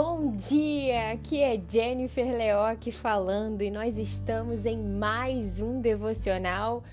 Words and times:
Bom 0.00 0.30
dia! 0.30 1.10
Aqui 1.10 1.42
é 1.42 1.60
Jennifer 1.68 2.24
Leoc 2.24 2.92
falando 2.92 3.62
e 3.62 3.68
nós 3.68 3.98
estamos 3.98 4.64
em 4.64 4.78
mais 4.78 5.60
um 5.60 5.80
devocional 5.80 6.84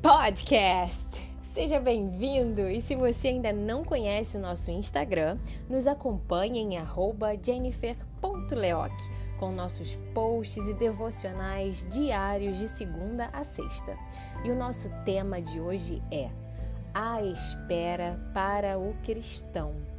podcast. 0.00 1.20
Seja 1.42 1.78
bem-vindo! 1.78 2.62
E 2.62 2.80
se 2.80 2.96
você 2.96 3.28
ainda 3.28 3.52
não 3.52 3.84
conhece 3.84 4.38
o 4.38 4.40
nosso 4.40 4.70
Instagram, 4.70 5.36
nos 5.68 5.86
acompanhe 5.86 6.60
em 6.60 6.78
jennifer.leoc 7.42 8.94
com 9.38 9.52
nossos 9.52 9.96
posts 10.14 10.66
e 10.66 10.72
devocionais 10.72 11.86
diários 11.90 12.56
de 12.56 12.68
segunda 12.68 13.28
a 13.34 13.44
sexta. 13.44 13.94
E 14.42 14.50
o 14.50 14.56
nosso 14.56 14.88
tema 15.04 15.42
de 15.42 15.60
hoje 15.60 16.02
é 16.10 16.30
A 16.94 17.22
Espera 17.22 18.18
para 18.32 18.78
o 18.78 18.94
Cristão. 19.04 19.89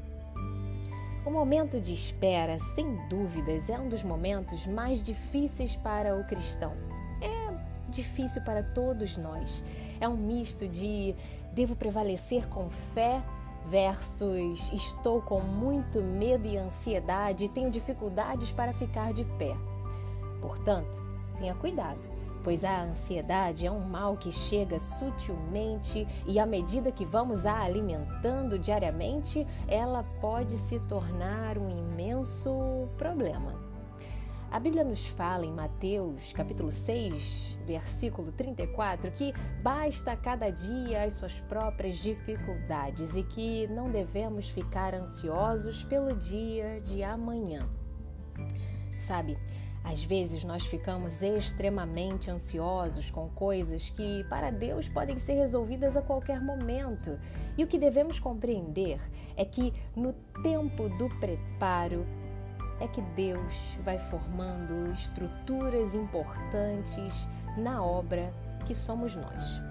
O 1.23 1.29
momento 1.29 1.79
de 1.79 1.93
espera, 1.93 2.57
sem 2.57 2.95
dúvidas, 3.07 3.69
é 3.69 3.79
um 3.79 3.87
dos 3.87 4.03
momentos 4.03 4.65
mais 4.65 5.03
difíceis 5.03 5.75
para 5.75 6.15
o 6.15 6.23
cristão. 6.23 6.73
É 7.21 7.91
difícil 7.91 8.41
para 8.41 8.63
todos 8.63 9.17
nós. 9.17 9.63
É 9.99 10.07
um 10.07 10.17
misto 10.17 10.67
de 10.67 11.15
devo 11.53 11.75
prevalecer 11.75 12.47
com 12.47 12.71
fé 12.71 13.21
versus 13.67 14.73
estou 14.73 15.21
com 15.21 15.41
muito 15.41 16.01
medo 16.01 16.47
e 16.47 16.57
ansiedade 16.57 17.45
e 17.45 17.49
tenho 17.49 17.69
dificuldades 17.69 18.51
para 18.51 18.73
ficar 18.73 19.13
de 19.13 19.23
pé. 19.23 19.55
Portanto, 20.41 21.03
tenha 21.37 21.53
cuidado 21.53 22.20
pois 22.43 22.63
a 22.63 22.83
ansiedade 22.83 23.65
é 23.65 23.71
um 23.71 23.79
mal 23.79 24.17
que 24.17 24.31
chega 24.31 24.79
sutilmente 24.79 26.07
e 26.25 26.39
à 26.39 26.45
medida 26.45 26.91
que 26.91 27.05
vamos 27.05 27.45
a 27.45 27.61
alimentando 27.61 28.57
diariamente, 28.57 29.45
ela 29.67 30.03
pode 30.19 30.57
se 30.57 30.79
tornar 30.81 31.57
um 31.57 31.69
imenso 31.69 32.87
problema. 32.97 33.71
A 34.51 34.59
Bíblia 34.59 34.83
nos 34.83 35.05
fala 35.05 35.45
em 35.45 35.53
Mateus, 35.53 36.33
capítulo 36.33 36.73
6, 36.73 37.57
versículo 37.65 38.33
34, 38.33 39.09
que 39.11 39.33
basta 39.63 40.13
cada 40.17 40.49
dia 40.49 41.03
as 41.03 41.13
suas 41.13 41.39
próprias 41.39 41.97
dificuldades 41.99 43.15
e 43.15 43.23
que 43.23 43.65
não 43.67 43.89
devemos 43.89 44.49
ficar 44.49 44.93
ansiosos 44.93 45.85
pelo 45.85 46.13
dia 46.17 46.81
de 46.81 47.01
amanhã. 47.01 47.69
Sabe, 48.99 49.37
às 49.83 50.03
vezes 50.03 50.43
nós 50.43 50.65
ficamos 50.65 51.21
extremamente 51.21 52.29
ansiosos 52.29 53.09
com 53.09 53.27
coisas 53.29 53.89
que, 53.89 54.23
para 54.25 54.51
Deus, 54.51 54.87
podem 54.87 55.17
ser 55.17 55.33
resolvidas 55.33 55.97
a 55.97 56.01
qualquer 56.01 56.41
momento. 56.41 57.19
E 57.57 57.63
o 57.63 57.67
que 57.67 57.79
devemos 57.79 58.19
compreender 58.19 58.99
é 59.35 59.43
que 59.43 59.73
no 59.95 60.13
tempo 60.43 60.87
do 60.97 61.09
preparo 61.19 62.05
é 62.79 62.87
que 62.87 63.01
Deus 63.01 63.77
vai 63.83 63.97
formando 63.97 64.91
estruturas 64.91 65.93
importantes 65.95 67.27
na 67.57 67.83
obra 67.83 68.33
que 68.65 68.73
somos 68.73 69.15
nós. 69.15 69.61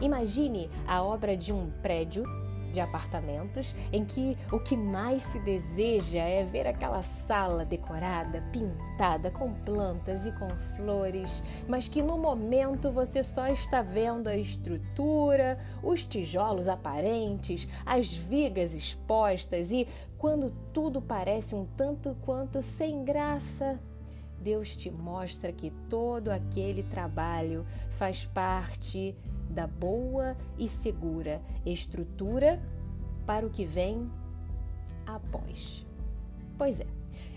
Imagine 0.00 0.70
a 0.86 1.02
obra 1.02 1.36
de 1.36 1.52
um 1.52 1.70
prédio 1.82 2.24
de 2.70 2.80
apartamentos 2.80 3.74
em 3.92 4.04
que 4.04 4.36
o 4.50 4.58
que 4.58 4.76
mais 4.76 5.22
se 5.22 5.40
deseja 5.40 6.20
é 6.20 6.44
ver 6.44 6.66
aquela 6.66 7.02
sala 7.02 7.64
decorada, 7.64 8.42
pintada 8.52 9.30
com 9.30 9.52
plantas 9.52 10.26
e 10.26 10.32
com 10.32 10.48
flores, 10.76 11.42
mas 11.68 11.88
que 11.88 12.02
no 12.02 12.16
momento 12.16 12.90
você 12.90 13.22
só 13.22 13.48
está 13.48 13.82
vendo 13.82 14.28
a 14.28 14.36
estrutura, 14.36 15.58
os 15.82 16.04
tijolos 16.04 16.68
aparentes, 16.68 17.68
as 17.84 18.12
vigas 18.12 18.74
expostas 18.74 19.70
e 19.72 19.86
quando 20.18 20.52
tudo 20.72 21.00
parece 21.00 21.54
um 21.54 21.64
tanto 21.64 22.14
quanto 22.22 22.60
sem 22.60 23.04
graça, 23.04 23.80
Deus 24.40 24.74
te 24.74 24.90
mostra 24.90 25.52
que 25.52 25.70
todo 25.88 26.30
aquele 26.30 26.82
trabalho 26.82 27.66
faz 27.90 28.24
parte 28.24 29.14
da 29.50 29.66
boa 29.66 30.36
e 30.58 30.68
segura 30.68 31.40
estrutura 31.64 32.62
para 33.26 33.46
o 33.46 33.50
que 33.50 33.64
vem 33.64 34.10
após. 35.06 35.86
Pois 36.56 36.80
é, 36.80 36.86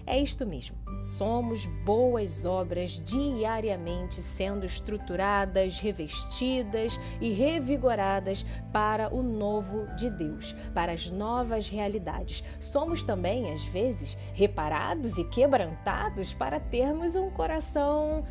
é 0.05 0.19
isto 0.19 0.45
mesmo. 0.45 0.75
Somos 1.05 1.65
boas 1.85 2.45
obras 2.45 2.91
diariamente 2.99 4.21
sendo 4.21 4.65
estruturadas, 4.65 5.79
revestidas 5.79 6.99
e 7.21 7.31
revigoradas 7.31 8.45
para 8.71 9.13
o 9.13 9.21
novo 9.21 9.87
de 9.95 10.09
Deus, 10.09 10.53
para 10.73 10.91
as 10.91 11.09
novas 11.09 11.69
realidades. 11.69 12.43
Somos 12.59 13.03
também, 13.03 13.51
às 13.53 13.63
vezes, 13.65 14.17
reparados 14.33 15.17
e 15.17 15.23
quebrantados 15.25 16.33
para 16.33 16.59
termos 16.59 17.15
um 17.15 17.29
coração 17.29 18.25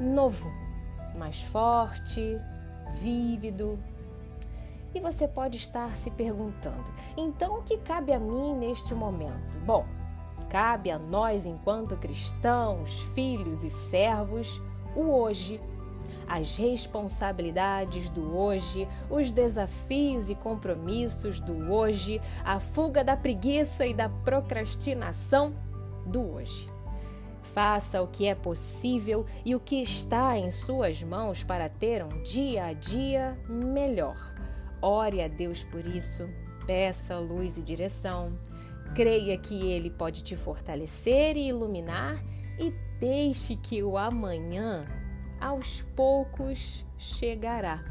novo, 0.00 0.50
mais 1.16 1.42
forte, 1.42 2.40
vívido. 3.02 3.78
E 4.94 5.00
você 5.00 5.26
pode 5.26 5.56
estar 5.56 5.96
se 5.96 6.10
perguntando: 6.10 6.84
então 7.16 7.58
o 7.58 7.62
que 7.62 7.78
cabe 7.78 8.12
a 8.12 8.20
mim 8.20 8.54
neste 8.54 8.94
momento? 8.94 9.58
Bom, 9.64 9.84
cabe 10.48 10.90
a 10.90 10.98
nós, 10.98 11.46
enquanto 11.46 11.96
cristãos, 11.96 13.00
filhos 13.14 13.64
e 13.64 13.70
servos, 13.70 14.60
o 14.94 15.10
hoje, 15.10 15.60
as 16.28 16.56
responsabilidades 16.56 18.08
do 18.10 18.36
hoje, 18.36 18.86
os 19.10 19.32
desafios 19.32 20.30
e 20.30 20.34
compromissos 20.34 21.40
do 21.40 21.72
hoje, 21.72 22.20
a 22.44 22.60
fuga 22.60 23.02
da 23.02 23.16
preguiça 23.16 23.86
e 23.86 23.94
da 23.94 24.08
procrastinação 24.08 25.54
do 26.06 26.34
hoje. 26.34 26.71
Faça 27.42 28.00
o 28.00 28.08
que 28.08 28.26
é 28.26 28.34
possível 28.34 29.26
e 29.44 29.54
o 29.54 29.60
que 29.60 29.82
está 29.82 30.38
em 30.38 30.50
suas 30.50 31.02
mãos 31.02 31.44
para 31.44 31.68
ter 31.68 32.02
um 32.02 32.22
dia 32.22 32.66
a 32.66 32.72
dia 32.72 33.38
melhor. 33.48 34.16
Ore 34.80 35.22
a 35.22 35.28
Deus 35.28 35.62
por 35.64 35.86
isso, 35.86 36.28
peça 36.66 37.18
luz 37.18 37.58
e 37.58 37.62
direção. 37.62 38.38
Creia 38.94 39.36
que 39.38 39.70
Ele 39.70 39.90
pode 39.90 40.22
te 40.22 40.36
fortalecer 40.36 41.36
e 41.36 41.48
iluminar 41.48 42.22
e 42.58 42.72
deixe 42.98 43.56
que 43.56 43.82
o 43.82 43.96
amanhã, 43.96 44.86
aos 45.40 45.82
poucos, 45.96 46.86
chegará. 46.96 47.84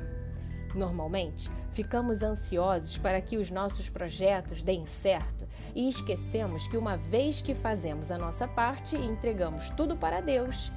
Normalmente, 0.74 1.50
ficamos 1.72 2.22
ansiosos 2.22 2.98
para 2.98 3.22
que 3.22 3.38
os 3.38 3.50
nossos 3.50 3.90
projetos 3.90 4.64
deem 4.64 4.86
certo 4.86 5.48
e 5.74 5.88
esquecemos 5.88 6.68
que 6.68 6.78
uma 6.78 6.98
vez 6.98 7.42
que 7.42 7.56
fazemos 7.56 8.12
a 8.12 8.18
nossa 8.18 8.48
parte 8.48 8.96
e 8.96 9.06
entregamos 9.06 9.70
tudo 9.72 9.96
para 9.96 10.22
Deus, 10.22 10.72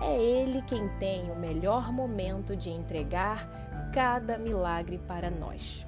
é 0.00 0.16
Ele 0.16 0.62
quem 0.62 0.88
tem 0.98 1.30
o 1.30 1.36
melhor 1.36 1.92
momento 1.92 2.56
de 2.56 2.70
entregar 2.70 3.90
cada 3.92 4.38
milagre 4.38 4.98
para 5.06 5.30
nós. 5.30 5.86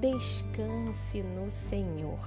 Descanse 0.00 1.22
no 1.22 1.50
Senhor. 1.50 2.18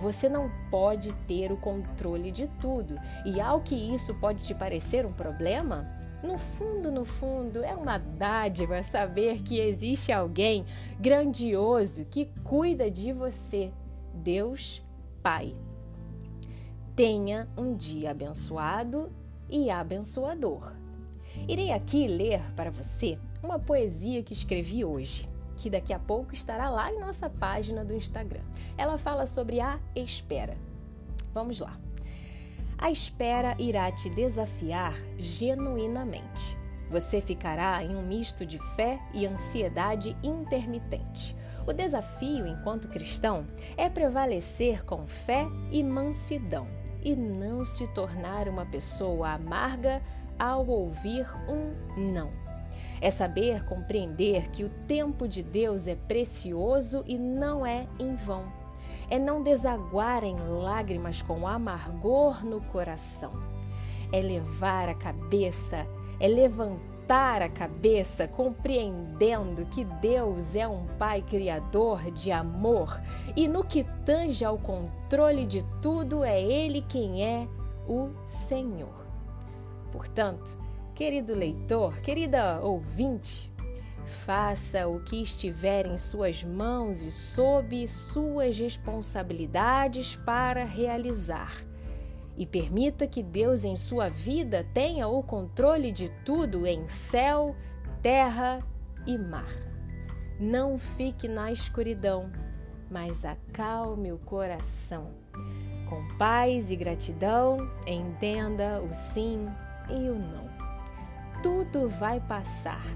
Você 0.00 0.28
não 0.28 0.50
pode 0.70 1.12
ter 1.26 1.52
o 1.52 1.58
controle 1.58 2.30
de 2.30 2.48
tudo, 2.58 2.98
e 3.26 3.38
ao 3.38 3.60
que 3.60 3.74
isso 3.74 4.14
pode 4.14 4.42
te 4.42 4.54
parecer 4.54 5.04
um 5.04 5.12
problema, 5.12 5.99
no 6.22 6.38
fundo, 6.38 6.90
no 6.90 7.04
fundo, 7.04 7.64
é 7.64 7.74
uma 7.74 7.98
dádiva 7.98 8.82
saber 8.82 9.42
que 9.42 9.58
existe 9.58 10.12
alguém 10.12 10.66
grandioso 10.98 12.04
que 12.04 12.26
cuida 12.44 12.90
de 12.90 13.12
você, 13.12 13.72
Deus 14.12 14.82
Pai. 15.22 15.56
Tenha 16.94 17.48
um 17.56 17.74
dia 17.74 18.10
abençoado 18.10 19.10
e 19.48 19.70
abençoador. 19.70 20.74
Irei 21.48 21.72
aqui 21.72 22.06
ler 22.06 22.42
para 22.54 22.70
você 22.70 23.18
uma 23.42 23.58
poesia 23.58 24.22
que 24.22 24.34
escrevi 24.34 24.84
hoje, 24.84 25.28
que 25.56 25.70
daqui 25.70 25.92
a 25.92 25.98
pouco 25.98 26.34
estará 26.34 26.68
lá 26.68 26.92
em 26.92 27.00
nossa 27.00 27.30
página 27.30 27.84
do 27.84 27.94
Instagram. 27.94 28.42
Ela 28.76 28.98
fala 28.98 29.26
sobre 29.26 29.60
a 29.60 29.80
espera. 29.94 30.56
Vamos 31.32 31.60
lá. 31.60 31.78
A 32.80 32.90
espera 32.90 33.54
irá 33.58 33.92
te 33.92 34.08
desafiar 34.08 34.94
genuinamente. 35.18 36.56
Você 36.90 37.20
ficará 37.20 37.84
em 37.84 37.94
um 37.94 38.02
misto 38.02 38.46
de 38.46 38.58
fé 38.74 38.98
e 39.12 39.26
ansiedade 39.26 40.16
intermitente. 40.22 41.36
O 41.66 41.74
desafio, 41.74 42.46
enquanto 42.46 42.88
cristão, 42.88 43.46
é 43.76 43.90
prevalecer 43.90 44.82
com 44.86 45.06
fé 45.06 45.46
e 45.70 45.84
mansidão 45.84 46.66
e 47.04 47.14
não 47.14 47.66
se 47.66 47.86
tornar 47.88 48.48
uma 48.48 48.64
pessoa 48.64 49.32
amarga 49.32 50.02
ao 50.38 50.66
ouvir 50.66 51.28
um 51.50 52.10
não. 52.10 52.32
É 52.98 53.10
saber 53.10 53.62
compreender 53.66 54.50
que 54.50 54.64
o 54.64 54.70
tempo 54.88 55.28
de 55.28 55.42
Deus 55.42 55.86
é 55.86 55.94
precioso 55.94 57.04
e 57.06 57.18
não 57.18 57.64
é 57.64 57.86
em 57.98 58.16
vão 58.16 58.59
é 59.10 59.18
não 59.18 59.42
desaguar 59.42 60.22
em 60.22 60.36
lágrimas 60.36 61.20
com 61.20 61.46
amargor 61.46 62.44
no 62.46 62.60
coração, 62.60 63.32
é 64.12 64.20
levar 64.20 64.88
a 64.88 64.94
cabeça, 64.94 65.86
é 66.20 66.28
levantar 66.28 67.42
a 67.42 67.48
cabeça, 67.48 68.28
compreendendo 68.28 69.66
que 69.66 69.84
Deus 69.84 70.54
é 70.54 70.68
um 70.68 70.86
Pai 70.96 71.22
criador 71.22 72.10
de 72.12 72.30
amor 72.30 73.00
e 73.36 73.48
no 73.48 73.64
que 73.64 73.84
tange 74.06 74.44
ao 74.44 74.56
controle 74.56 75.44
de 75.44 75.64
tudo 75.82 76.22
é 76.22 76.40
Ele 76.40 76.82
quem 76.88 77.24
é 77.24 77.48
o 77.88 78.10
Senhor. 78.24 79.04
Portanto, 79.90 80.56
querido 80.94 81.34
leitor, 81.34 81.98
querida 82.00 82.60
ouvinte, 82.62 83.49
faça 84.10 84.86
o 84.86 85.00
que 85.00 85.22
estiver 85.22 85.86
em 85.86 85.96
suas 85.96 86.44
mãos 86.44 87.02
e 87.02 87.10
sob 87.10 87.88
suas 87.88 88.58
responsabilidades 88.58 90.16
para 90.16 90.64
realizar 90.64 91.70
e 92.40 92.46
permita 92.46 93.06
que 93.06 93.22
Deus 93.22 93.64
em 93.64 93.76
sua 93.76 94.08
vida 94.08 94.66
tenha 94.72 95.06
o 95.06 95.22
controle 95.22 95.92
de 95.92 96.08
tudo 96.24 96.66
em 96.66 96.88
céu, 96.88 97.54
terra 98.00 98.60
e 99.06 99.18
mar. 99.18 99.50
Não 100.38 100.78
fique 100.78 101.28
na 101.28 101.52
escuridão, 101.52 102.32
mas 102.90 103.26
acalme 103.26 104.10
o 104.10 104.16
coração. 104.16 105.10
Com 105.86 106.16
paz 106.16 106.70
e 106.70 106.76
gratidão, 106.76 107.58
entenda 107.86 108.80
o 108.80 108.94
sim 108.94 109.46
e 109.90 110.08
o 110.08 110.14
não. 110.14 110.48
Tudo 111.42 111.90
vai 111.90 112.20
passar 112.20 112.86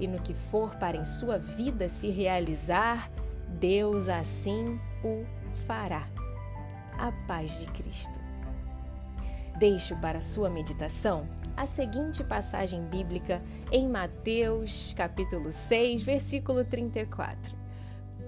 e 0.00 0.06
no 0.06 0.20
que 0.20 0.34
for 0.34 0.74
para 0.76 0.96
em 0.96 1.04
sua 1.04 1.38
vida 1.38 1.88
se 1.88 2.10
realizar, 2.10 3.10
Deus 3.48 4.08
assim 4.08 4.80
o 5.02 5.24
fará. 5.66 6.08
A 6.98 7.12
paz 7.26 7.60
de 7.60 7.66
Cristo. 7.68 8.18
Deixo 9.58 9.96
para 9.96 10.20
sua 10.20 10.48
meditação 10.48 11.26
a 11.56 11.66
seguinte 11.66 12.22
passagem 12.22 12.84
bíblica 12.84 13.42
em 13.72 13.88
Mateus, 13.88 14.94
capítulo 14.96 15.50
6, 15.50 16.02
versículo 16.02 16.64
34. 16.64 17.56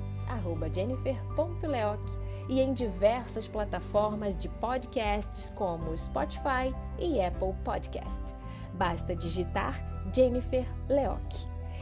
jennifer.leoc 0.75 2.03
e 2.49 2.61
em 2.61 2.73
diversas 2.73 3.49
plataformas 3.49 4.37
de 4.37 4.49
podcasts 4.49 5.51
como 5.51 5.97
Spotify 5.97 6.73
e 6.99 7.21
Apple 7.21 7.55
Podcast. 7.65 8.35
Basta 8.75 9.17
digitar 9.17 9.81
Jennifer 10.15 10.67
Leoc. 10.89 11.35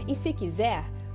E 0.06 0.14
se 0.14 0.32
quiser, 0.32 0.84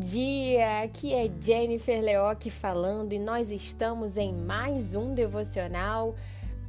Dia, 0.00 0.80
aqui 0.80 1.12
é 1.12 1.30
Jennifer 1.38 2.02
Leoc 2.02 2.48
falando 2.48 3.12
e 3.12 3.18
nós 3.18 3.52
estamos 3.52 4.16
em 4.16 4.32
mais 4.32 4.94
um 4.94 5.12
devocional 5.12 6.14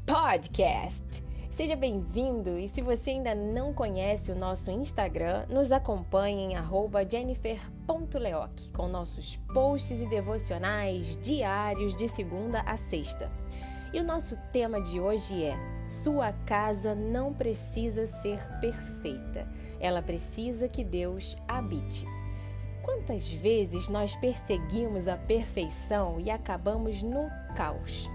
podcast. 0.05 1.23
Seja 1.49 1.77
bem-vindo 1.77 2.59
e 2.59 2.67
se 2.67 2.81
você 2.81 3.11
ainda 3.11 3.33
não 3.33 3.73
conhece 3.73 4.33
o 4.33 4.35
nosso 4.35 4.69
Instagram, 4.69 5.45
nos 5.49 5.71
acompanhe 5.71 6.53
em 6.53 7.09
jennifer.leoc 7.09 8.73
com 8.73 8.89
nossos 8.89 9.37
posts 9.53 10.01
e 10.01 10.09
devocionais 10.09 11.15
diários 11.15 11.95
de 11.95 12.09
segunda 12.09 12.59
a 12.63 12.75
sexta. 12.75 13.31
E 13.93 14.01
o 14.01 14.03
nosso 14.03 14.35
tema 14.51 14.81
de 14.81 14.99
hoje 14.99 15.41
é: 15.41 15.55
Sua 15.87 16.33
casa 16.45 16.93
não 16.93 17.33
precisa 17.33 18.05
ser 18.05 18.41
perfeita, 18.59 19.47
ela 19.79 20.01
precisa 20.01 20.67
que 20.67 20.83
Deus 20.83 21.37
habite. 21.47 22.05
Quantas 22.83 23.29
vezes 23.29 23.89
nós 23.89 24.15
perseguimos 24.15 25.07
a 25.07 25.15
perfeição 25.15 26.19
e 26.19 26.31
acabamos 26.31 27.03
no 27.03 27.29
caos? 27.55 28.09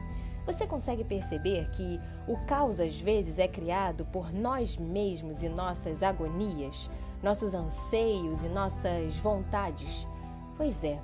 Você 0.44 0.66
consegue 0.66 1.04
perceber 1.04 1.70
que 1.70 2.00
o 2.26 2.36
caos 2.46 2.80
às 2.80 2.98
vezes 2.98 3.38
é 3.38 3.46
criado 3.46 4.04
por 4.06 4.32
nós 4.32 4.76
mesmos 4.76 5.42
e 5.44 5.48
nossas 5.48 6.02
agonias, 6.02 6.90
nossos 7.22 7.54
anseios 7.54 8.42
e 8.42 8.48
nossas 8.48 9.16
vontades? 9.18 10.06
Pois 10.56 10.82
é, 10.82 11.00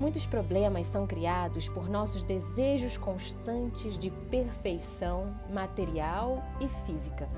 muitos 0.00 0.24
problemas 0.24 0.86
são 0.86 1.06
criados 1.06 1.68
por 1.68 1.90
nossos 1.90 2.22
desejos 2.22 2.96
constantes 2.96 3.98
de 3.98 4.10
perfeição 4.10 5.34
material 5.50 6.40
e 6.60 6.68
física 6.86 7.28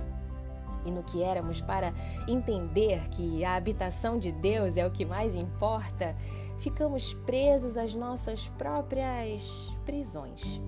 e 0.84 0.90
no 0.90 1.02
que 1.02 1.22
éramos 1.22 1.60
para 1.60 1.92
entender 2.28 3.08
que 3.10 3.44
a 3.44 3.54
habitação 3.54 4.18
de 4.18 4.32
Deus 4.32 4.76
é 4.76 4.86
o 4.86 4.90
que 4.90 5.04
mais 5.04 5.36
importa, 5.36 6.16
ficamos 6.58 7.14
presos 7.14 7.76
às 7.76 7.94
nossas 7.94 8.48
próprias 8.48 9.72
prisões. 9.84 10.60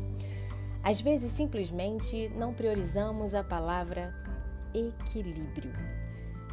Às 0.83 1.01
vezes, 1.01 1.33
simplesmente 1.33 2.29
não 2.37 2.55
priorizamos 2.55 3.35
a 3.35 3.43
palavra 3.43 4.15
equilíbrio. 4.73 5.73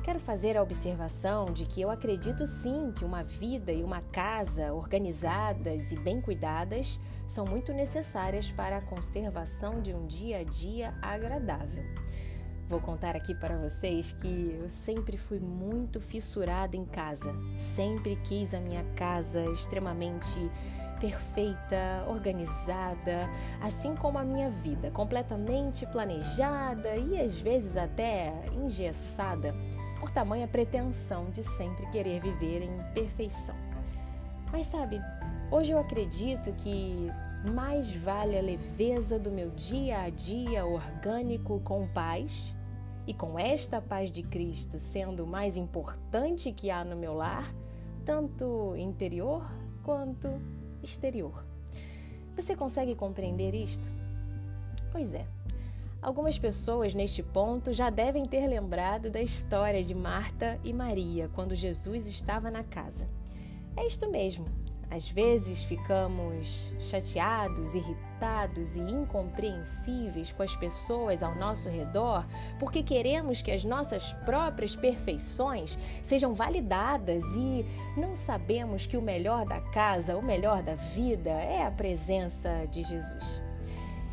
Quero 0.04 0.20
fazer 0.20 0.58
a 0.58 0.62
observação 0.62 1.46
de 1.46 1.66
que 1.66 1.82
eu 1.82 1.90
acredito 1.90 2.46
sim 2.46 2.92
que 2.92 3.06
uma 3.06 3.24
vida 3.24 3.72
e 3.72 3.82
uma 3.82 4.02
casa 4.02 4.74
organizadas 4.74 5.94
e 5.94 6.00
bem 6.00 6.20
cuidadas 6.20 7.00
são 7.26 7.46
muito 7.46 7.72
necessárias 7.72 8.52
para 8.52 8.78
a 8.78 8.82
conservação 8.82 9.82
de 9.82 9.94
um 9.94 10.06
dia 10.06 10.40
a 10.40 10.44
dia 10.44 10.94
agradável. 11.02 12.03
Vou 12.74 12.82
contar 12.82 13.16
aqui 13.16 13.36
para 13.36 13.56
vocês 13.56 14.12
que 14.14 14.58
eu 14.60 14.68
sempre 14.68 15.16
fui 15.16 15.40
muito 15.40 16.02
fissurada 16.02 16.76
em 16.76 16.84
casa. 16.84 17.32
Sempre 17.56 18.16
quis 18.24 18.52
a 18.56 18.60
minha 18.60 18.84
casa 18.96 19.46
extremamente 19.52 20.50
perfeita, 21.00 22.04
organizada, 22.08 23.30
assim 23.62 23.96
como 23.96 24.18
a 24.18 24.24
minha 24.24 24.50
vida, 24.50 24.90
completamente 24.90 25.86
planejada 25.86 26.96
e 26.96 27.22
às 27.22 27.38
vezes 27.38 27.78
até 27.78 28.34
engessada 28.52 29.54
por 30.00 30.10
tamanha 30.10 30.48
pretensão 30.48 31.30
de 31.30 31.44
sempre 31.44 31.86
querer 31.92 32.22
viver 32.22 32.64
em 32.64 32.94
perfeição. 32.96 33.56
Mas 34.52 34.66
sabe, 34.66 35.00
hoje 35.52 35.74
eu 35.74 35.78
acredito 35.78 36.52
que 36.54 37.08
mais 37.52 37.94
vale 37.94 38.36
a 38.36 38.42
leveza 38.42 39.20
do 39.20 39.30
meu 39.30 39.52
dia 39.52 40.00
a 40.00 40.10
dia 40.10 40.66
orgânico 40.66 41.60
com 41.60 41.88
paz 41.88 42.56
e 43.06 43.14
com 43.14 43.38
esta 43.38 43.82
paz 43.82 44.10
de 44.10 44.24
Cristo 44.24 44.80
sendo 44.80 45.24
o 45.24 45.28
mais 45.28 45.58
importante 45.58 46.52
que 46.52 46.72
há 46.72 46.84
no 46.84 46.96
meu 46.96 47.14
lar, 47.14 47.54
tanto 48.06 48.76
interior 48.78 49.46
quanto 49.84 50.30
exterior. 50.82 51.46
Você 52.36 52.56
consegue 52.56 52.96
compreender 52.96 53.54
isto? 53.54 53.92
Pois 54.92 55.14
é. 55.14 55.26
Algumas 56.02 56.38
pessoas 56.38 56.94
neste 56.94 57.24
ponto 57.24 57.72
já 57.72 57.90
devem 57.90 58.26
ter 58.26 58.46
lembrado 58.46 59.10
da 59.10 59.22
história 59.22 59.82
de 59.82 59.96
Marta 59.96 60.60
e 60.64 60.74
Maria 60.74 61.30
quando 61.34 61.56
Jesus 61.56 62.08
estava 62.08 62.52
na 62.52 62.64
casa. 62.64 63.08
É 63.78 63.88
isto 63.88 64.10
mesmo. 64.10 64.63
Às 64.90 65.10
vezes 65.10 65.64
ficamos 65.64 66.72
chateados, 66.80 67.74
irritados 67.74 68.78
e 68.78 68.82
incompreensíveis 68.82 70.32
com 70.32 70.44
as 70.44 70.56
pessoas 70.56 71.24
ao 71.24 71.36
nosso 71.36 71.68
redor 71.70 72.26
porque 72.60 72.84
queremos 72.84 73.42
que 73.42 73.52
as 73.52 73.64
nossas 73.64 74.14
próprias 74.26 74.76
perfeições 74.76 75.78
sejam 76.04 76.34
validadas 76.34 77.24
e 77.36 77.66
não 77.98 78.16
sabemos 78.16 78.86
que 78.86 78.96
o 78.96 79.02
melhor 79.02 79.46
da 79.46 79.60
casa, 79.60 80.16
o 80.16 80.22
melhor 80.22 80.62
da 80.62 80.76
vida 80.76 81.32
é 81.32 81.66
a 81.66 81.72
presença 81.72 82.66
de 82.70 82.84
Jesus. 82.84 83.42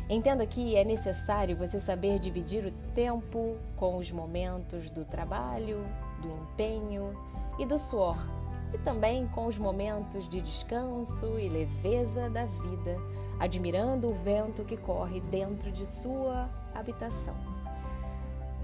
Entenda 0.09 0.45
que 0.45 0.75
é 0.75 0.83
necessário 0.83 1.55
você 1.55 1.79
saber 1.79 2.19
dividir 2.19 2.65
o 2.65 2.71
tempo 2.93 3.55
com 3.77 3.97
os 3.97 4.11
momentos 4.11 4.89
do 4.89 5.05
trabalho, 5.05 5.77
do 6.21 6.27
empenho 6.27 7.15
e 7.57 7.65
do 7.65 7.77
suor 7.77 8.40
e 8.73 8.77
também 8.77 9.27
com 9.27 9.47
os 9.47 9.57
momentos 9.57 10.27
de 10.27 10.41
descanso 10.41 11.37
e 11.37 11.49
leveza 11.49 12.29
da 12.29 12.45
vida, 12.45 12.97
admirando 13.39 14.09
o 14.09 14.13
vento 14.13 14.63
que 14.63 14.77
corre 14.77 15.19
dentro 15.19 15.71
de 15.71 15.85
sua 15.85 16.49
habitação. 16.73 17.35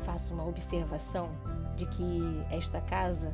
Faço 0.03 0.33
uma 0.33 0.45
observação 0.45 1.29
de 1.75 1.85
que 1.87 2.45
esta 2.49 2.79
casa 2.79 3.33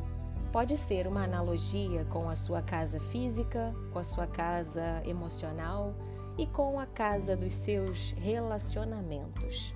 pode 0.51 0.75
ser 0.77 1.07
uma 1.07 1.23
analogia 1.23 2.05
com 2.05 2.29
a 2.29 2.35
sua 2.35 2.61
casa 2.61 2.99
física, 2.99 3.73
com 3.91 3.99
a 3.99 4.03
sua 4.03 4.27
casa 4.27 5.01
emocional 5.05 5.93
e 6.37 6.47
com 6.47 6.79
a 6.79 6.85
casa 6.85 7.35
dos 7.35 7.53
seus 7.53 8.11
relacionamentos. 8.13 9.73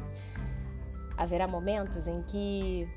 Haverá 1.16 1.48
momentos 1.48 2.08
em 2.08 2.22
que 2.24 2.88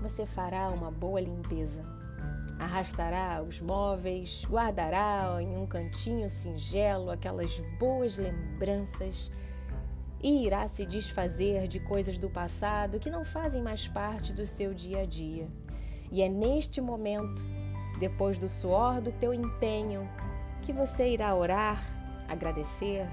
você 0.00 0.24
fará 0.24 0.68
uma 0.68 0.90
boa 0.90 1.20
limpeza 1.20 1.99
Arrastará 2.60 3.42
os 3.42 3.58
móveis, 3.58 4.44
guardará 4.44 5.38
em 5.40 5.56
um 5.56 5.66
cantinho 5.66 6.28
singelo 6.28 7.10
aquelas 7.10 7.58
boas 7.78 8.18
lembranças 8.18 9.32
e 10.22 10.44
irá 10.44 10.68
se 10.68 10.84
desfazer 10.84 11.66
de 11.66 11.80
coisas 11.80 12.18
do 12.18 12.28
passado 12.28 13.00
que 13.00 13.08
não 13.08 13.24
fazem 13.24 13.62
mais 13.62 13.88
parte 13.88 14.34
do 14.34 14.46
seu 14.46 14.74
dia 14.74 15.00
a 15.00 15.06
dia. 15.06 15.48
E 16.12 16.20
é 16.20 16.28
neste 16.28 16.82
momento, 16.82 17.40
depois 17.98 18.38
do 18.38 18.46
suor 18.46 19.00
do 19.00 19.10
teu 19.10 19.32
empenho, 19.32 20.06
que 20.60 20.70
você 20.70 21.08
irá 21.08 21.34
orar, 21.34 21.82
agradecer 22.28 23.06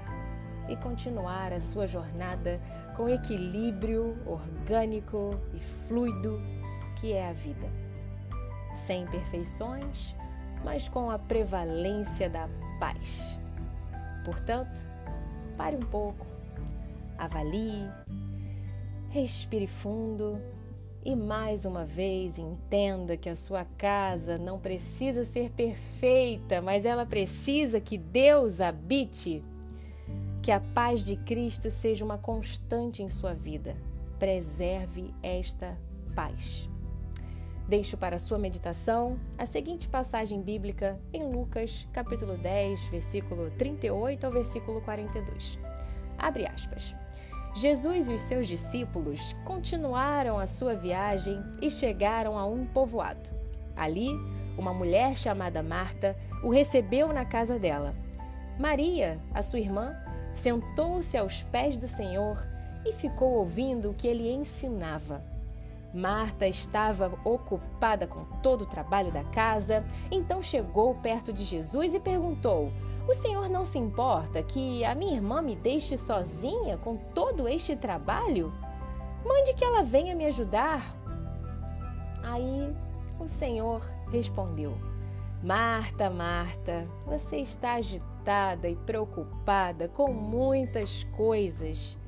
e 0.68 0.76
continuar 0.76 1.54
a 1.54 1.60
sua 1.60 1.86
jornada 1.86 2.60
com 2.94 3.08
equilíbrio 3.08 4.14
orgânico 4.26 5.40
e 5.54 5.58
fluido 5.58 6.38
que 7.00 7.14
é 7.14 7.30
a 7.30 7.32
vida 7.32 7.87
sem 8.78 9.02
imperfeições, 9.02 10.14
mas 10.64 10.88
com 10.88 11.10
a 11.10 11.18
prevalência 11.18 12.30
da 12.30 12.48
paz. 12.78 13.38
Portanto, 14.24 14.88
pare 15.56 15.76
um 15.76 15.80
pouco, 15.80 16.26
avalie, 17.18 17.88
respire 19.10 19.66
fundo 19.66 20.40
e 21.04 21.16
mais 21.16 21.64
uma 21.64 21.84
vez 21.84 22.38
entenda 22.38 23.16
que 23.16 23.28
a 23.28 23.36
sua 23.36 23.64
casa 23.76 24.36
não 24.36 24.58
precisa 24.58 25.24
ser 25.24 25.50
perfeita, 25.50 26.60
mas 26.60 26.84
ela 26.84 27.06
precisa 27.06 27.80
que 27.80 27.96
Deus 27.96 28.60
habite. 28.60 29.42
Que 30.42 30.52
a 30.52 30.60
paz 30.60 31.04
de 31.04 31.16
Cristo 31.16 31.70
seja 31.70 32.04
uma 32.04 32.16
constante 32.16 33.02
em 33.02 33.08
sua 33.08 33.34
vida. 33.34 33.76
Preserve 34.18 35.12
esta 35.22 35.76
paz. 36.14 36.68
Deixo 37.68 37.98
para 37.98 38.18
sua 38.18 38.38
meditação 38.38 39.20
a 39.36 39.44
seguinte 39.44 39.90
passagem 39.90 40.40
bíblica 40.40 40.98
em 41.12 41.30
Lucas, 41.30 41.86
capítulo 41.92 42.38
10, 42.38 42.84
versículo 42.84 43.50
38 43.58 44.24
ao 44.24 44.32
versículo 44.32 44.80
42. 44.80 45.58
Abre 46.16 46.46
aspas. 46.46 46.96
Jesus 47.54 48.08
e 48.08 48.14
os 48.14 48.22
seus 48.22 48.48
discípulos 48.48 49.36
continuaram 49.44 50.38
a 50.38 50.46
sua 50.46 50.74
viagem 50.74 51.42
e 51.60 51.70
chegaram 51.70 52.38
a 52.38 52.46
um 52.46 52.64
povoado. 52.64 53.28
Ali, 53.76 54.08
uma 54.56 54.72
mulher 54.72 55.14
chamada 55.14 55.62
Marta 55.62 56.16
o 56.42 56.48
recebeu 56.48 57.12
na 57.12 57.26
casa 57.26 57.58
dela. 57.58 57.94
Maria, 58.58 59.20
a 59.34 59.42
sua 59.42 59.60
irmã, 59.60 59.94
sentou-se 60.32 61.18
aos 61.18 61.42
pés 61.42 61.76
do 61.76 61.86
Senhor 61.86 62.42
e 62.86 62.94
ficou 62.94 63.32
ouvindo 63.32 63.90
o 63.90 63.94
que 63.94 64.08
ele 64.08 64.30
ensinava. 64.30 65.22
Marta 65.92 66.46
estava 66.46 67.10
ocupada 67.24 68.06
com 68.06 68.24
todo 68.42 68.62
o 68.62 68.66
trabalho 68.66 69.10
da 69.10 69.24
casa, 69.24 69.84
então 70.10 70.42
chegou 70.42 70.94
perto 70.96 71.32
de 71.32 71.44
Jesus 71.44 71.94
e 71.94 72.00
perguntou: 72.00 72.70
O 73.08 73.14
senhor 73.14 73.48
não 73.48 73.64
se 73.64 73.78
importa 73.78 74.42
que 74.42 74.84
a 74.84 74.94
minha 74.94 75.14
irmã 75.14 75.40
me 75.40 75.56
deixe 75.56 75.96
sozinha 75.96 76.76
com 76.78 76.96
todo 76.96 77.48
este 77.48 77.74
trabalho? 77.74 78.52
Mande 79.24 79.54
que 79.54 79.64
ela 79.64 79.82
venha 79.82 80.14
me 80.14 80.26
ajudar. 80.26 80.94
Aí 82.22 82.74
o 83.18 83.26
Senhor 83.26 83.82
respondeu: 84.10 84.76
Marta, 85.42 86.10
Marta, 86.10 86.86
você 87.06 87.38
está 87.38 87.74
agitada 87.74 88.68
e 88.68 88.76
preocupada 88.76 89.88
com 89.88 90.12
muitas 90.12 91.04
coisas, 91.16 91.98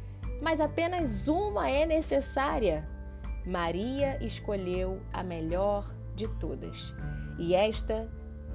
mas 0.42 0.60
apenas 0.60 1.28
uma 1.28 1.68
é 1.68 1.86
necessária. 1.86 2.88
Maria 3.46 4.22
escolheu 4.24 5.00
a 5.12 5.22
melhor 5.22 5.92
de 6.14 6.28
todas 6.28 6.94
e 7.38 7.54
esta 7.54 8.08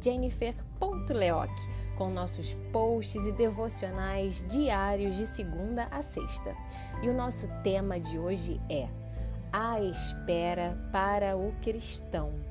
jennifer.leoc 0.00 1.50
com 1.98 2.08
nossos 2.08 2.54
posts 2.72 3.22
e 3.26 3.32
devocionais 3.32 4.46
diários 4.48 5.14
de 5.18 5.26
segunda 5.26 5.88
a 5.90 6.00
sexta. 6.00 6.56
E 7.02 7.10
o 7.10 7.14
nosso 7.14 7.46
tema 7.62 8.00
de 8.00 8.18
hoje 8.18 8.58
é 8.70 8.88
A 9.52 9.78
espera 9.78 10.74
para 10.90 11.36
o 11.36 11.52
cristão. 11.60 12.45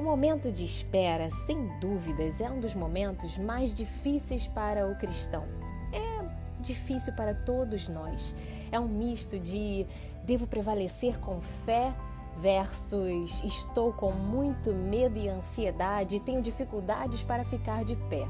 O 0.00 0.02
momento 0.02 0.50
de 0.50 0.64
espera, 0.64 1.30
sem 1.30 1.78
dúvidas, 1.78 2.40
é 2.40 2.50
um 2.50 2.58
dos 2.58 2.74
momentos 2.74 3.36
mais 3.36 3.74
difíceis 3.74 4.48
para 4.48 4.88
o 4.88 4.96
cristão. 4.96 5.44
É 5.92 6.24
difícil 6.58 7.12
para 7.12 7.34
todos 7.34 7.86
nós. 7.90 8.34
É 8.72 8.80
um 8.80 8.88
misto 8.88 9.38
de 9.38 9.86
devo 10.24 10.46
prevalecer 10.46 11.18
com 11.18 11.42
fé 11.42 11.92
versus 12.38 13.44
estou 13.44 13.92
com 13.92 14.10
muito 14.10 14.72
medo 14.72 15.18
e 15.18 15.28
ansiedade 15.28 16.16
e 16.16 16.20
tenho 16.20 16.40
dificuldades 16.40 17.22
para 17.22 17.44
ficar 17.44 17.84
de 17.84 17.94
pé. 18.08 18.26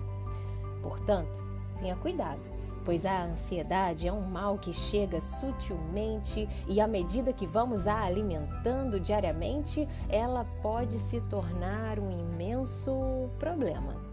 Portanto, 0.82 1.40
tenha 1.78 1.94
cuidado, 1.94 2.42
pois 2.84 3.04
a 3.06 3.24
ansiedade 3.24 4.08
é 4.08 4.12
um 4.12 4.22
mal 4.22 4.58
que 4.58 4.72
chega 4.72 5.20
sutilmente 5.20 6.48
e 6.66 6.80
à 6.80 6.86
medida 6.86 7.32
que 7.32 7.46
vamos 7.46 7.86
a 7.86 8.02
alimentando 8.02 8.98
diariamente, 8.98 9.88
ela 10.08 10.44
pode 10.62 10.98
se 10.98 11.20
tornar 11.22 11.98
um 11.98 12.10
imenso 12.10 13.30
problema. 13.38 14.10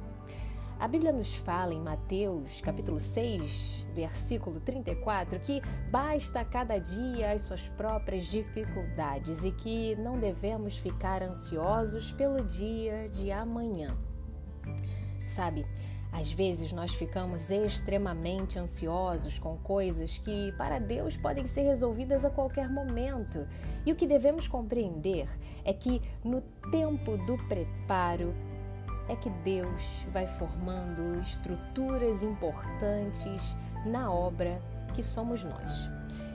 A 0.80 0.88
Bíblia 0.88 1.12
nos 1.12 1.34
fala 1.34 1.74
em 1.74 1.82
Mateus, 1.82 2.62
capítulo 2.62 3.00
6, 3.00 3.88
versículo 3.96 4.60
34, 4.60 5.40
que 5.40 5.60
basta 5.90 6.46
cada 6.46 6.78
dia 6.78 7.32
as 7.32 7.42
suas 7.42 7.68
próprias 7.70 8.26
dificuldades 8.26 9.44
e 9.44 9.52
que 9.52 9.96
não 9.96 10.20
devemos 10.20 10.78
ficar 10.78 11.24
ansiosos 11.24 12.12
pelo 12.12 12.44
dia 12.44 13.10
de 13.10 13.32
amanhã. 13.32 13.98
Sabe, 15.28 15.66
às 16.12 16.32
vezes 16.32 16.72
nós 16.72 16.94
ficamos 16.94 17.50
extremamente 17.50 18.58
ansiosos 18.58 19.38
com 19.38 19.58
coisas 19.58 20.18
que 20.18 20.52
para 20.58 20.80
Deus 20.80 21.18
podem 21.18 21.46
ser 21.46 21.64
resolvidas 21.64 22.26
a 22.26 22.30
qualquer 22.30 22.70
momento. 22.70 23.48
E 23.86 23.92
o 23.92 23.96
que 23.96 24.08
devemos 24.08 24.48
compreender 24.48 25.30
é 25.64 25.74
que 25.74 26.02
no 26.24 26.42
tempo 26.72 27.18
do 27.18 27.38
preparo, 27.48 28.34
é 29.10 29.16
que 29.16 29.30
Deus 29.30 30.06
vai 30.12 30.28
formando 30.28 31.20
estruturas 31.22 32.24
importantes 32.24 33.58
na 33.86 34.12
obra 34.12 34.62
que 34.94 35.02
somos 35.02 35.44
nós. 35.44 35.90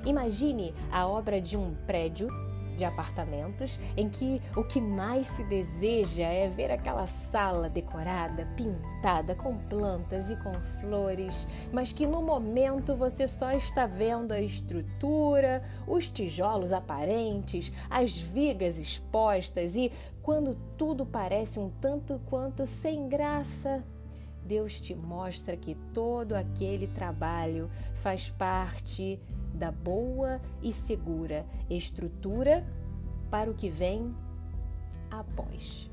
Imagine 0.05 0.75
a 0.91 1.07
obra 1.07 1.41
de 1.41 1.57
um 1.57 1.75
prédio 1.87 2.29
de 2.77 2.85
apartamentos 2.85 3.79
em 3.97 4.09
que 4.09 4.41
o 4.57 4.65
que 4.65 4.81
mais 4.81 5.27
se 5.27 5.45
deseja 5.45 6.25
é 6.25 6.49
ver 6.49 6.71
aquela 6.71 7.07
sala 7.07 7.69
decorada, 7.69 8.47
pintada 8.57 9.35
com 9.35 9.57
plantas 9.57 10.31
e 10.31 10.37
com 10.37 10.53
flores, 10.81 11.47
mas 11.73 11.93
que 11.93 12.07
no 12.07 12.23
momento 12.23 12.95
você 12.95 13.27
só 13.27 13.53
está 13.53 13.87
vendo 13.87 14.33
a 14.33 14.41
estrutura, 14.41 15.63
os 15.87 16.09
tijolos 16.09 16.73
aparentes, 16.73 17.73
as 17.91 18.17
vigas 18.17 18.79
expostas 18.79 19.77
e 19.77 19.93
quando 20.23 20.57
tudo 20.77 21.05
parece 21.05 21.59
um 21.59 21.71
tanto 21.81 22.21
quanto 22.27 22.65
sem 22.65 23.09
graça, 23.09 23.85
Deus 24.45 24.81
te 24.81 24.95
mostra 24.95 25.57
que 25.57 25.75
todo 25.93 26.35
aquele 26.35 26.87
trabalho 26.87 27.71
faz 27.95 28.31
parte 28.31 29.21
da 29.63 29.71
boa 29.71 30.41
e 30.61 30.73
segura 30.73 31.47
estrutura 31.71 32.67
para 33.31 33.49
o 33.49 33.55
que 33.55 33.71
vem 33.71 34.13
após. 35.09 35.89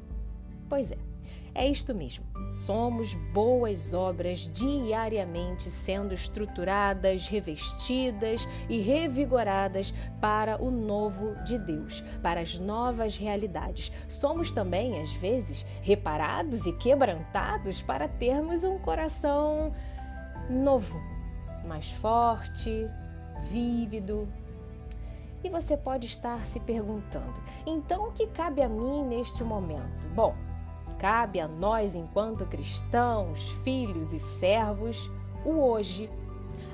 Pois 0.68 0.92
é, 0.92 0.98
é 1.54 1.68
isto 1.68 1.94
mesmo. 1.94 2.26
Somos 2.56 3.14
boas 3.32 3.94
obras 3.94 4.50
diariamente 4.52 5.70
sendo 5.70 6.16
estruturadas, 6.16 7.28
revestidas 7.28 8.48
e 8.68 8.82
revigoradas 8.82 9.94
para 10.20 10.60
o 10.60 10.72
novo 10.72 11.36
de 11.44 11.60
Deus, 11.60 12.02
para 12.24 12.42
as 12.42 12.60
novas 12.60 13.20
realidades. 13.20 13.92
Somos 14.08 14.52
também, 14.52 15.00
às 15.00 15.14
vezes, 15.14 15.64
reparados 15.84 16.66
e 16.66 16.74
quebrantados 16.74 17.84
para 17.84 18.08
termos 18.08 18.64
um 18.64 18.80
coração 18.80 19.72
novo, 20.50 21.00
mais 21.68 21.92
forte, 21.92 22.90
vívido. 23.44 24.28
E 25.44 25.50
você 25.50 25.78
pode 25.78 26.06
estar 26.06 26.46
se 26.46 26.60
perguntando: 26.60 27.42
então 27.66 28.08
o 28.08 28.12
que 28.12 28.28
cabe 28.28 28.62
a 28.62 28.70
mim 28.70 29.04
neste 29.06 29.44
momento? 29.44 30.08
Bom, 30.10 30.36
cabe 30.98 31.40
a 31.40 31.48
nós, 31.48 31.96
enquanto 31.96 32.46
cristãos, 32.46 33.52
filhos 33.64 34.12
e 34.12 34.20
servos, 34.20 35.10
o 35.46 35.52
hoje, 35.52 36.10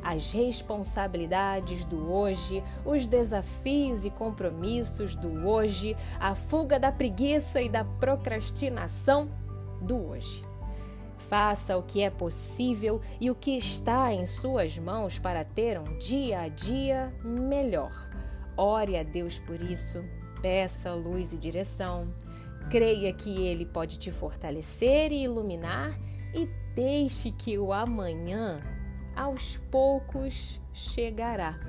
as 0.04 0.32
responsabilidades 0.32 1.86
do 1.86 2.12
hoje, 2.12 2.64
os 2.84 3.08
desafios 3.08 4.06
e 4.06 4.10
compromissos 4.10 5.16
do 5.16 5.48
hoje, 5.48 5.96
a 6.20 6.36
fuga 6.36 6.80
da 6.80 6.92
preguiça 6.92 7.62
e 7.62 7.70
da 7.70 7.84
procrastinação 7.84 9.30
do 9.82 10.10
hoje. 10.10 10.44
Faça 11.30 11.76
o 11.76 11.84
que 11.84 12.04
é 12.04 12.10
possível 12.10 13.02
e 13.20 13.32
o 13.32 13.36
que 13.36 13.58
está 13.58 14.14
em 14.14 14.26
suas 14.26 14.78
mãos 14.78 15.18
para 15.18 15.44
ter 15.44 15.80
um 15.80 15.98
dia 15.98 16.42
a 16.42 16.48
dia 16.48 17.14
melhor. 17.24 17.92
Ore 18.56 18.96
a 18.98 19.04
Deus 19.04 19.40
por 19.40 19.62
isso, 19.62 20.04
peça 20.42 20.94
luz 20.94 21.34
e 21.34 21.38
direção. 21.38 22.14
Creia 22.70 23.12
que 23.14 23.46
Ele 23.46 23.66
pode 23.66 23.98
te 23.98 24.12
fortalecer 24.12 25.12
e 25.12 25.24
iluminar 25.24 26.00
e 26.34 26.48
deixe 26.76 27.32
que 27.32 27.58
o 27.58 27.74
amanhã, 27.74 28.62
aos 29.16 29.58
poucos, 29.72 30.62
chegará. 30.74 31.60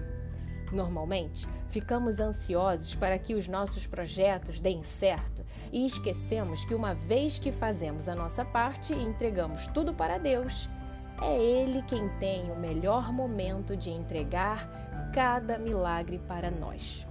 Normalmente, 0.76 1.46
ficamos 1.70 2.20
ansiosos 2.20 2.94
para 2.94 3.18
que 3.18 3.34
os 3.34 3.48
nossos 3.48 3.86
projetos 3.86 4.60
deem 4.60 4.82
certo 4.82 5.42
e 5.72 5.86
esquecemos 5.86 6.66
que 6.66 6.74
uma 6.74 6.92
vez 6.92 7.38
que 7.38 7.50
fazemos 7.50 8.10
a 8.10 8.14
nossa 8.14 8.44
parte 8.44 8.92
e 8.92 9.02
entregamos 9.02 9.66
tudo 9.68 9.94
para 9.94 10.18
Deus, 10.18 10.68
é 11.22 11.34
Ele 11.34 11.82
quem 11.84 12.10
tem 12.18 12.50
o 12.50 12.60
melhor 12.60 13.10
momento 13.10 13.74
de 13.74 13.90
entregar 13.90 15.10
cada 15.14 15.56
milagre 15.56 16.18
para 16.28 16.50
nós. 16.50 17.06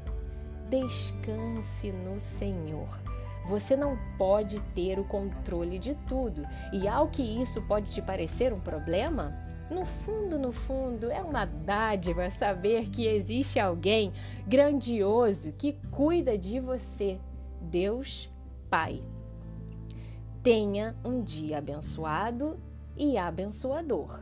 Descanse 0.70 1.92
no 1.92 2.20
Senhor. 2.20 3.00
Você 3.48 3.76
não 3.76 3.98
pode 4.16 4.62
ter 4.76 5.00
o 5.00 5.04
controle 5.04 5.80
de 5.80 5.96
tudo, 6.08 6.44
e 6.72 6.88
ao 6.88 7.08
que 7.08 7.24
isso 7.24 7.64
pode 7.64 7.90
te 7.90 8.02
parecer 8.02 8.54
um 8.54 8.60
problema, 8.60 9.36
no 9.70 9.86
fundo, 9.86 10.38
no 10.38 10.52
fundo, 10.52 11.10
é 11.10 11.22
uma 11.22 11.46
dádiva 11.46 12.30
saber 12.30 12.90
que 12.90 13.08
existe 13.08 13.60
alguém 13.60 14.14
grandioso 14.48 15.54
que 15.54 15.74
cuida 15.92 16.38
de 16.38 16.60
você. 16.60 17.20
Deus 17.62 18.32
Pai. 18.70 19.04
Tenha 20.44 20.96
um 21.04 21.24
dia 21.24 21.58
abençoado 21.58 22.60
e 22.96 23.18
abençoador. 23.18 24.22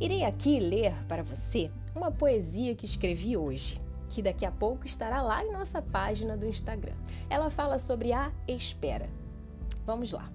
Irei 0.00 0.24
aqui 0.24 0.60
ler 0.60 0.94
para 1.08 1.22
você 1.22 1.70
uma 1.94 2.12
poesia 2.12 2.76
que 2.76 2.86
escrevi 2.86 3.36
hoje, 3.36 3.80
que 4.08 4.22
daqui 4.22 4.46
a 4.46 4.52
pouco 4.52 4.86
estará 4.86 5.20
lá 5.20 5.44
em 5.44 5.50
nossa 5.50 5.82
página 5.82 6.36
do 6.36 6.46
Instagram. 6.46 6.94
Ela 7.28 7.50
fala 7.50 7.78
sobre 7.78 8.12
a 8.12 8.30
espera. 8.46 9.08
Vamos 9.84 10.12
lá. 10.12 10.30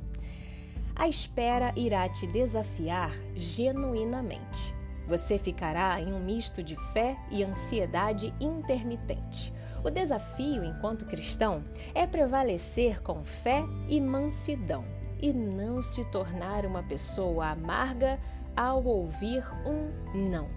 A 0.96 1.10
espera 1.10 1.74
irá 1.76 2.08
te 2.08 2.26
desafiar 2.26 3.12
genuinamente. 3.36 4.74
Você 5.08 5.38
ficará 5.38 6.00
em 6.00 6.14
um 6.14 6.20
misto 6.20 6.64
de 6.64 6.76
fé 6.94 7.18
e 7.30 7.44
ansiedade 7.44 8.34
intermitente. 8.40 9.54
O 9.84 9.90
desafio, 9.92 10.64
enquanto 10.64 11.06
cristão, 11.06 11.64
é 11.94 12.08
prevalecer 12.08 13.04
com 13.04 13.24
fé 13.24 13.64
e 13.90 14.00
mansidão 14.00 14.86
e 15.22 15.32
não 15.34 15.82
se 15.82 16.04
tornar 16.06 16.66
uma 16.66 16.82
pessoa 16.82 17.48
amarga 17.50 18.20
ao 18.56 18.84
ouvir 18.84 19.44
um 19.66 19.92
não. 20.30 20.48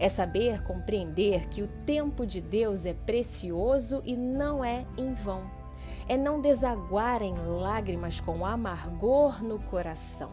É 0.00 0.08
saber 0.08 0.62
compreender 0.62 1.48
que 1.48 1.62
o 1.62 1.68
tempo 1.84 2.26
de 2.26 2.40
Deus 2.40 2.86
é 2.86 2.94
precioso 2.94 4.02
e 4.04 4.16
não 4.16 4.64
é 4.64 4.86
em 4.98 5.14
vão. 5.14 5.55
É 6.08 6.16
não 6.16 6.40
desaguar 6.40 7.22
em 7.22 7.34
lágrimas 7.34 8.20
com 8.20 8.46
amargor 8.46 9.42
no 9.42 9.58
coração. 9.58 10.30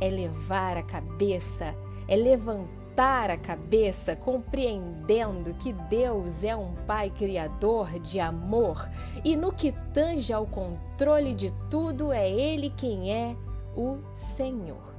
É 0.00 0.08
levar 0.08 0.76
a 0.76 0.82
cabeça, 0.82 1.74
é 2.08 2.16
levantar 2.16 3.30
a 3.30 3.36
cabeça 3.36 4.16
compreendendo 4.16 5.52
que 5.54 5.72
Deus 5.72 6.44
é 6.44 6.56
um 6.56 6.74
Pai 6.86 7.10
criador 7.10 7.98
de 8.00 8.18
amor 8.18 8.88
e 9.22 9.36
no 9.36 9.52
que 9.52 9.72
tange 9.92 10.32
ao 10.32 10.46
controle 10.46 11.34
de 11.34 11.52
tudo 11.70 12.12
é 12.12 12.30
Ele 12.30 12.72
quem 12.76 13.12
é 13.12 13.36
o 13.76 13.98
Senhor. 14.14 14.94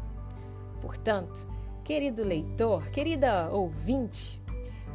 Portanto, 0.79 1.47
querido 1.83 2.23
leitor, 2.23 2.87
querida 2.89 3.49
ouvinte, 3.49 4.36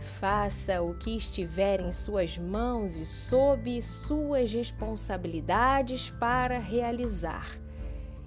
faça 0.02 0.82
o 0.82 0.94
que 0.94 1.16
estiver 1.16 1.80
em 1.80 1.92
suas 1.92 2.36
mãos 2.36 2.96
e 2.96 3.06
sob 3.06 3.80
suas 3.80 4.52
responsabilidades 4.52 6.10
para 6.10 6.58
realizar 6.58 7.62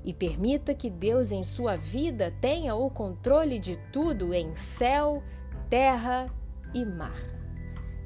e 0.05 0.13
permita 0.13 0.75
que 0.75 0.89
Deus 0.89 1.31
em 1.31 1.43
sua 1.43 1.75
vida 1.75 2.31
tenha 2.39 2.75
o 2.75 2.91
controle 2.91 3.57
de 3.57 3.75
tudo 3.91 4.35
em 4.35 4.55
céu, 4.55 5.23
terra 5.67 6.27
e 6.73 6.85
mar. 6.85 7.17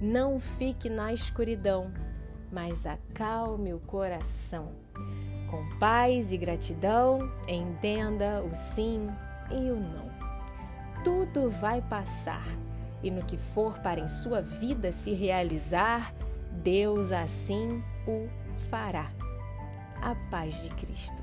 Não 0.02 0.40
fique 0.40 0.90
na 0.90 1.12
escuridão, 1.12 1.92
mas 2.50 2.88
acalme 2.88 3.74
o 3.74 3.80
coração. 3.80 4.72
Com 5.52 5.78
paz 5.78 6.32
e 6.32 6.38
gratidão, 6.38 7.20
entenda 7.46 8.42
o 8.44 8.56
sim 8.56 9.08
e 9.52 9.70
o 9.70 9.76
não. 9.76 10.10
Tudo 11.04 11.50
vai 11.50 11.82
passar, 11.82 12.48
e 13.02 13.10
no 13.10 13.24
que 13.24 13.38
for 13.38 13.80
para 13.80 14.00
em 14.00 14.08
sua 14.08 14.42
vida 14.42 14.92
se 14.92 15.14
realizar, 15.14 16.14
Deus 16.52 17.12
assim 17.12 17.84
o 18.08 18.28
fará. 18.70 19.12
A 20.02 20.16
paz 20.30 20.64
de 20.64 20.70
Cristo. 20.72 21.22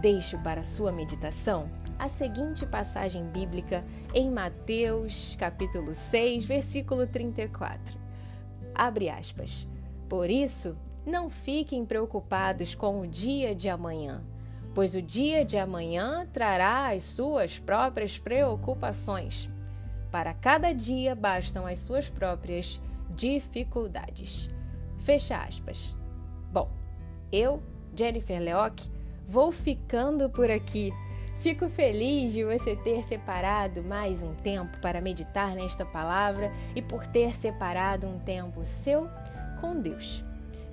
Deixo 0.00 0.38
para 0.38 0.62
sua 0.62 0.92
meditação 0.92 1.68
a 1.98 2.08
seguinte 2.08 2.64
passagem 2.64 3.24
bíblica 3.24 3.84
em 4.14 4.30
Mateus, 4.30 5.34
capítulo 5.36 5.92
6, 5.94 6.44
versículo 6.44 7.06
34. 7.06 7.98
Abre 8.74 9.10
aspas. 9.10 9.66
Por 10.08 10.30
isso, 10.30 10.76
não 11.04 11.28
fiquem 11.28 11.84
preocupados 11.84 12.74
com 12.74 13.00
o 13.00 13.06
dia 13.06 13.54
de 13.54 13.68
amanhã, 13.68 14.22
pois 14.74 14.94
o 14.94 15.02
dia 15.02 15.44
de 15.44 15.58
amanhã 15.58 16.26
trará 16.32 16.92
as 16.92 17.02
suas 17.02 17.58
próprias 17.58 18.16
preocupações. 18.18 19.50
Para 20.10 20.32
cada 20.34 20.72
dia 20.72 21.14
bastam 21.14 21.66
as 21.66 21.78
suas 21.78 22.08
próprias 22.08 22.80
dificuldades. 23.10 24.48
Fecha 24.98 25.36
aspas. 25.38 25.94
Bom, 26.50 26.70
eu, 27.30 27.62
Jennifer 27.94 28.40
Leoc, 28.40 28.80
vou 29.26 29.52
ficando 29.52 30.30
por 30.30 30.50
aqui. 30.50 30.92
Fico 31.36 31.68
feliz 31.68 32.32
de 32.32 32.44
você 32.44 32.74
ter 32.74 33.04
separado 33.04 33.84
mais 33.84 34.22
um 34.22 34.34
tempo 34.34 34.78
para 34.78 35.00
meditar 35.00 35.54
nesta 35.54 35.84
palavra 35.84 36.52
e 36.74 36.82
por 36.82 37.06
ter 37.06 37.34
separado 37.34 38.08
um 38.08 38.18
tempo 38.18 38.64
seu 38.64 39.08
com 39.60 39.80
Deus. 39.80 40.24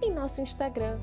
em 0.00 0.12
nosso 0.12 0.40
Instagram, 0.40 1.00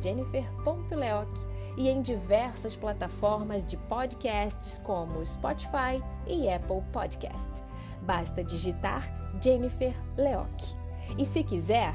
jennifer.leoc, 0.00 1.28
e 1.76 1.88
em 1.88 2.02
diversas 2.02 2.76
plataformas 2.76 3.64
de 3.64 3.76
podcasts 3.76 4.78
como 4.78 5.24
Spotify 5.24 6.02
e 6.26 6.50
Apple 6.50 6.82
Podcast. 6.92 7.62
Basta 8.02 8.42
digitar 8.42 9.08
Jennifer 9.40 9.94
Leoc. 10.16 10.74
E 11.16 11.24
se 11.24 11.42
quiser, 11.42 11.94